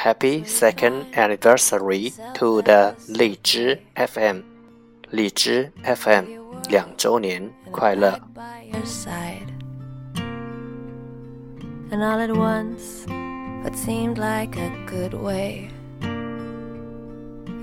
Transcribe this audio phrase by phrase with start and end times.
[0.00, 4.42] Happy second anniversary to the 荔枝 FM，
[5.10, 6.26] 荔枝 FM
[6.68, 8.20] 两周年快乐。
[11.90, 13.06] And all at once,
[13.62, 15.70] what seemed like a good way,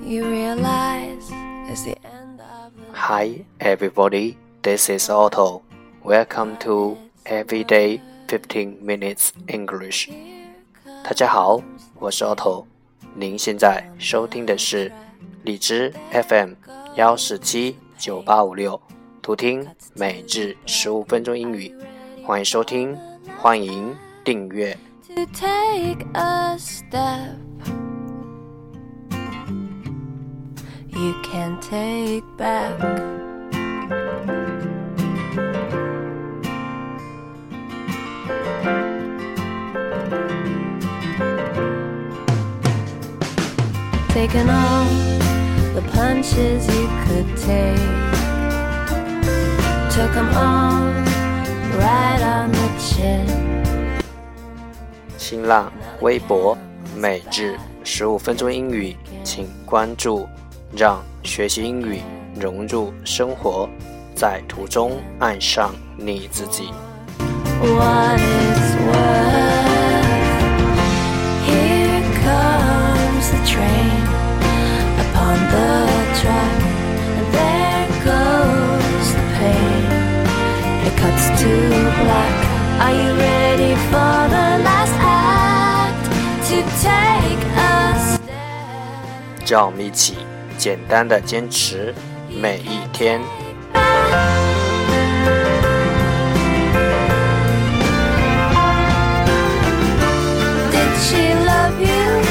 [0.02, 1.30] you realize
[1.70, 5.62] it's the end of the Hi everybody, this is Otto.
[6.04, 10.10] Welcome to Everyday 15 Minutes English.
[11.09, 11.59] 大家好，
[11.99, 12.67] 我是 Otto。
[13.15, 14.93] 您现在收听的是
[15.43, 16.53] 荔枝 FM
[16.97, 18.79] 幺四七九八五六，
[19.23, 21.75] 图听每日十五分钟英语。
[22.27, 22.95] 欢迎收听，
[23.39, 24.77] 欢迎订阅。
[25.07, 27.39] to take a step.
[30.91, 33.18] You can take back.
[44.19, 44.85] Taking all
[45.77, 47.79] the punches you could take.
[49.93, 50.91] Took them all
[51.79, 53.25] right on the chin.
[55.17, 56.59] 新浪微博
[56.97, 60.29] 每日十五分钟英语，请关注，
[60.77, 62.01] 让学习英语
[62.35, 63.69] 融入生活，
[64.17, 66.73] 在途中爱上你自己。
[67.61, 68.38] what
[81.40, 81.52] to
[82.02, 82.36] black.
[82.84, 86.04] Are you ready for the last act?
[86.50, 89.50] To take a step.
[89.50, 90.18] 让我们一起
[90.58, 91.94] 简单的坚持
[92.30, 93.22] 每一天。
[100.72, 102.22] Did she love you?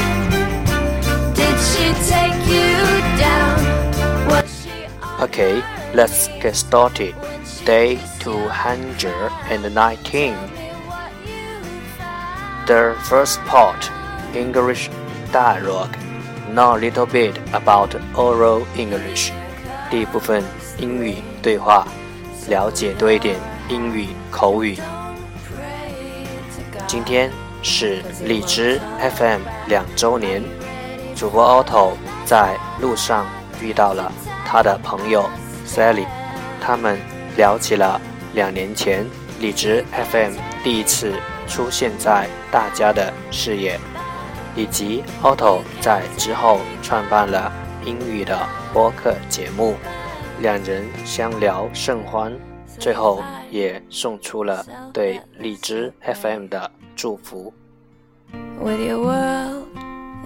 [1.33, 2.77] Did she take you
[3.17, 3.57] down?
[4.29, 4.87] Was she
[5.23, 5.61] Okay,
[5.93, 7.13] let's get started.
[7.67, 10.33] Day 219.
[12.65, 13.91] The first part,
[14.33, 14.89] English
[15.31, 15.95] dialogue.
[16.53, 19.31] Know a little bit about oral English.
[19.89, 20.43] 第一部分
[20.77, 21.85] 英语对话，
[22.47, 23.37] 了解多一点
[23.69, 24.77] 英语口语。
[26.87, 27.29] 今天
[27.61, 28.79] 是荔枝
[29.17, 30.41] FM 两周年，
[31.15, 31.91] 主播 Otto
[32.25, 33.27] 在路上
[33.61, 34.11] 遇到了
[34.45, 35.29] 他的朋友
[35.67, 36.05] Sally，
[36.61, 36.97] 他们
[37.36, 38.00] 聊起了
[38.34, 39.06] 两年前
[39.40, 40.34] 荔枝 FM
[40.64, 41.12] 第一次
[41.46, 43.78] 出现在大家的视野，
[44.56, 47.52] 以及 Otto 在之后创办了
[47.84, 48.38] 英语的
[48.72, 49.76] 播客节目，
[50.40, 52.32] 两人相聊甚欢，
[52.78, 57.52] 最后也送出了对荔枝 FM 的祝福。
[58.60, 59.68] with your world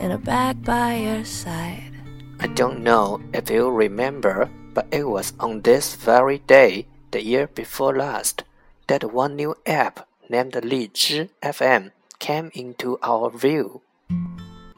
[0.00, 1.92] in a bag by your side?
[2.40, 7.46] I don't know if you remember, but it was on this very day, the year
[7.46, 8.42] before last,
[8.88, 13.82] that one new app named Li Zhi FM came into our view.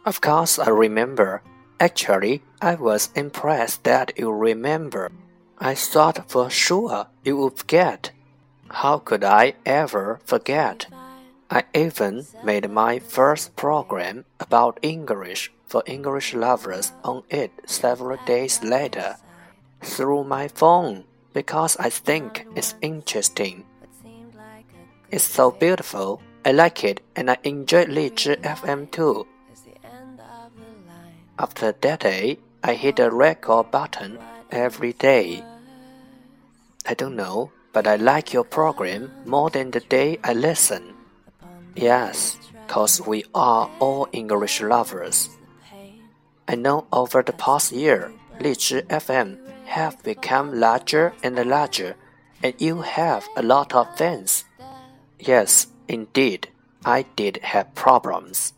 [0.04, 1.42] Of course, I remember.
[1.80, 5.10] Actually, I was impressed that you remember.
[5.58, 8.10] I thought for sure you would forget.
[8.68, 10.86] How could I ever forget?
[11.50, 18.62] I even made my first program about English for English lovers on it several days
[18.62, 19.16] later
[19.82, 23.64] through my phone because I think it's interesting.
[25.10, 26.22] It's so beautiful.
[26.44, 29.26] I like it and I enjoy Li Zhi FM too.
[31.38, 34.18] After that day, I hit the record button
[34.50, 35.44] every day.
[36.86, 40.94] I don't know, but I like your program more than the day I listen.
[41.74, 45.28] Yes, cause we are all English lovers.
[46.46, 49.43] I know over the past year, Li FM
[49.74, 51.96] have become larger and larger,
[52.44, 54.44] and you have a lot of fans.
[55.18, 56.46] Yes, indeed,
[56.84, 58.52] I did have problems,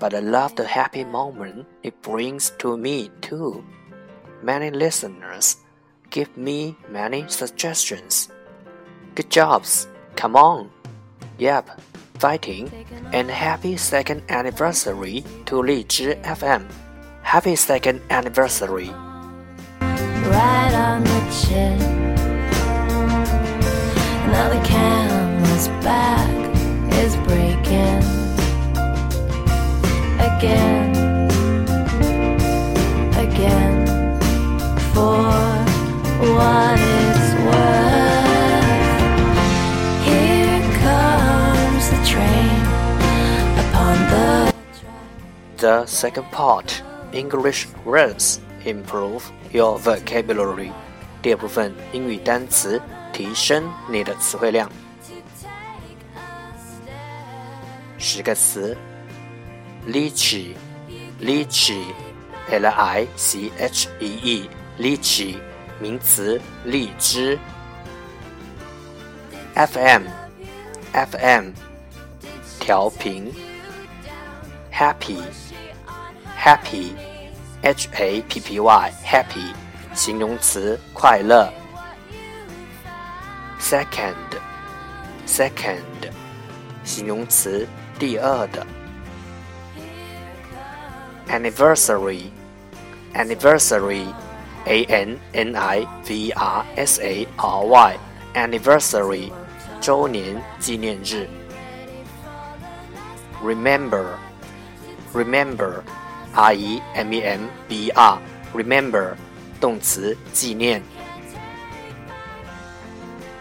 [0.00, 3.64] but I love the happy moment it brings to me too.
[4.42, 5.58] Many listeners
[6.10, 8.28] give me many suggestions.
[9.14, 9.86] Good jobs,
[10.16, 10.70] come on.
[11.38, 11.70] Yep,
[12.18, 12.66] fighting,
[13.12, 16.66] and happy second anniversary to Li FM.
[17.22, 18.90] Happy second anniversary.
[20.88, 21.78] On the chin.
[24.32, 26.30] Now the camel's back
[27.02, 28.02] is breaking
[30.28, 30.90] again,
[33.24, 33.76] again.
[34.94, 35.22] For
[36.34, 38.98] what it's worth,
[40.08, 42.62] here comes the train
[43.62, 44.26] upon the.
[45.58, 46.82] The second part
[47.12, 50.70] English words improve your vocabulary.
[51.22, 52.80] 第二部分英语单词
[53.12, 54.70] 提升你的词汇量。
[57.98, 58.76] 十个词
[59.88, 64.48] ：lychee，lychee，l i c h e
[64.78, 65.38] e，lychee，
[65.80, 67.38] 名词，荔枝。
[69.54, 71.52] FM，FM，
[72.60, 73.32] 调频。
[74.72, 76.92] Happy，Happy
[77.61, 79.53] Happy，Happy，H A P P Y，Happy，
[79.93, 81.51] 形容词，快乐。
[83.59, 85.81] Second，Second，
[86.83, 87.67] 形容词。
[87.99, 88.65] 第二的
[91.29, 92.31] anniversary
[93.13, 94.07] anniversary
[94.65, 97.95] a n n i v r s a r y
[98.33, 99.31] anniversary
[99.79, 101.29] 周年纪念日
[103.43, 104.17] remember
[105.13, 105.83] remember
[106.34, 108.18] r e m e m b r
[108.54, 109.14] remember
[109.60, 110.82] 动词纪念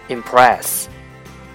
[0.09, 0.87] impress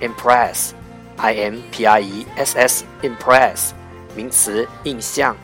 [0.00, 0.72] impress
[1.16, 3.72] i m p r e s s impress
[4.14, 5.36] 名词印象。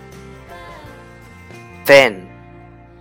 [1.87, 2.15] fan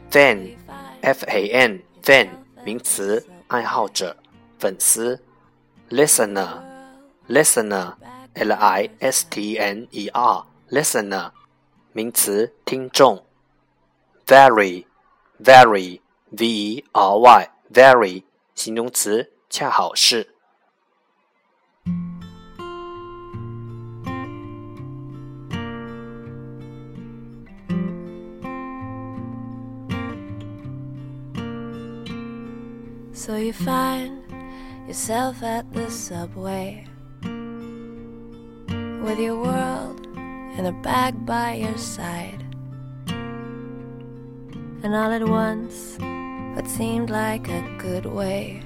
[0.10, 0.56] fan
[1.02, 2.30] f a n fan
[2.64, 4.16] 名词爱好者
[4.60, 5.20] 粉丝。
[5.90, 6.62] listener
[7.30, 7.94] listener
[8.34, 11.32] l i s t n e r listener
[11.98, 13.26] 名词听众。
[14.28, 14.86] very
[15.44, 16.00] very
[16.30, 18.24] v e r y very
[18.54, 20.28] 形容词恰好是。
[33.12, 34.22] So you find
[34.88, 36.86] yourself at the subway
[39.02, 39.97] with your world
[40.57, 42.45] in a bag by your side.
[44.83, 45.97] And all at once,
[46.55, 48.63] what seemed like a good way.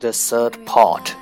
[0.00, 1.14] The third part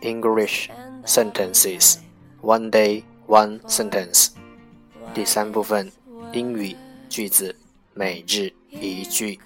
[0.00, 0.70] English
[1.04, 2.00] sentences.
[2.40, 4.30] One day, one sentence.
[5.14, 5.92] 第三部分
[6.32, 6.76] 英语
[7.08, 7.54] 句子，
[7.94, 9.38] 每日一句。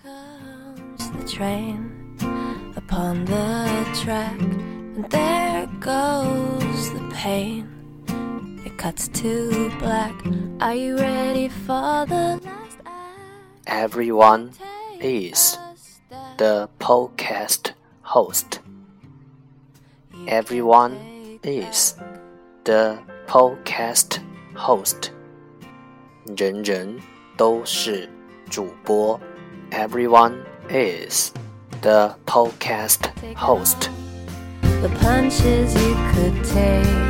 [1.13, 1.91] the train
[2.77, 4.39] upon the track,
[4.97, 7.67] and there goes the pain.
[8.81, 10.15] It cuts to black.
[10.61, 13.21] Are you ready for the last act?
[13.67, 14.53] Everyone
[15.01, 15.59] is
[16.39, 17.73] the podcast
[18.03, 18.61] host.
[20.27, 21.95] Everyone is
[22.65, 24.19] the podcast
[24.55, 25.11] host.
[26.37, 26.99] 人人
[27.37, 28.09] 都是
[28.51, 29.21] 主播。
[29.71, 30.35] Everyone
[30.69, 31.33] is
[31.83, 33.91] the podcast host.
[34.81, 37.10] The punches you could take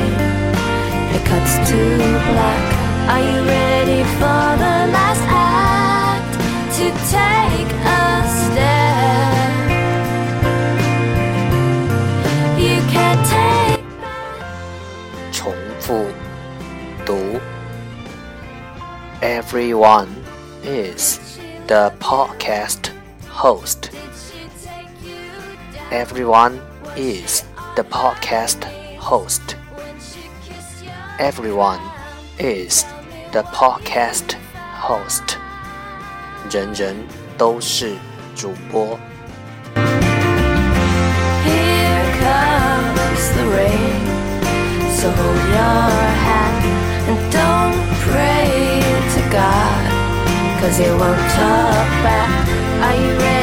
[1.30, 1.76] cuts to
[2.30, 2.64] black.
[3.12, 6.32] Are you ready for the last act
[6.76, 9.56] to take a step?
[12.58, 13.82] You can't take
[15.32, 16.06] 重复
[17.04, 17.40] 读
[19.20, 20.08] Everyone
[20.62, 22.90] is the podcast
[23.28, 23.90] host.
[25.90, 26.60] Everyone
[26.96, 27.44] is
[27.76, 28.64] the podcast
[28.98, 29.56] host.
[31.18, 31.80] Everyone
[32.38, 32.84] is
[33.32, 34.36] the podcast
[34.74, 35.38] host.
[36.50, 36.96] 人人
[37.36, 37.96] 都是
[38.34, 38.98] 主播。
[41.44, 44.02] Here comes the rain.
[44.96, 46.62] So hold your hat
[47.08, 48.82] and don't pray
[49.14, 49.84] to God.
[50.60, 52.30] Cause it won't talk back.
[52.82, 53.39] Are you ready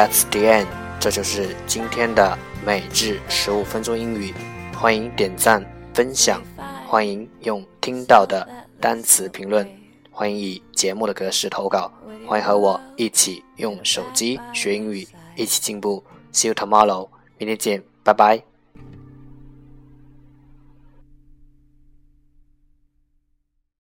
[0.00, 0.66] That's the end。
[0.98, 4.32] 这就是今天的每日十五分钟英语。
[4.74, 6.42] 欢迎点赞、分享，
[6.88, 8.48] 欢迎用听到的
[8.80, 9.68] 单词评论。
[10.10, 11.92] 欢迎以节目的格式投稿，
[12.26, 16.02] 欢迎和我一起用手机学英语，一起进步。
[16.32, 18.49] See you tomorrow，明天见，拜拜。